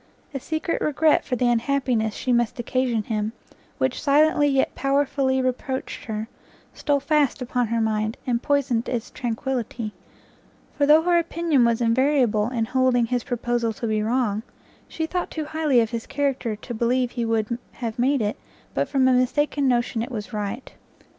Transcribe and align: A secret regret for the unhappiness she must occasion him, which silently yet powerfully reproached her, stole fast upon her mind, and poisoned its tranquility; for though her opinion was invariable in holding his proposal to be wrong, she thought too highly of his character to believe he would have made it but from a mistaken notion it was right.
A 0.33 0.39
secret 0.39 0.81
regret 0.81 1.23
for 1.23 1.35
the 1.35 1.47
unhappiness 1.47 2.15
she 2.15 2.33
must 2.33 2.57
occasion 2.59 3.03
him, 3.03 3.33
which 3.77 4.01
silently 4.01 4.47
yet 4.47 4.73
powerfully 4.73 5.43
reproached 5.43 6.05
her, 6.05 6.27
stole 6.73 6.99
fast 6.99 7.39
upon 7.39 7.67
her 7.67 7.79
mind, 7.79 8.17
and 8.25 8.41
poisoned 8.41 8.89
its 8.89 9.11
tranquility; 9.11 9.93
for 10.75 10.87
though 10.87 11.03
her 11.03 11.19
opinion 11.19 11.65
was 11.65 11.81
invariable 11.81 12.49
in 12.49 12.65
holding 12.65 13.05
his 13.05 13.23
proposal 13.23 13.73
to 13.73 13.85
be 13.85 14.01
wrong, 14.01 14.41
she 14.87 15.05
thought 15.05 15.29
too 15.29 15.45
highly 15.45 15.79
of 15.81 15.91
his 15.91 16.07
character 16.07 16.55
to 16.55 16.73
believe 16.73 17.11
he 17.11 17.23
would 17.23 17.59
have 17.73 17.99
made 17.99 18.23
it 18.23 18.37
but 18.73 18.89
from 18.89 19.07
a 19.07 19.13
mistaken 19.13 19.67
notion 19.67 20.01
it 20.01 20.09
was 20.09 20.33
right. 20.33 20.73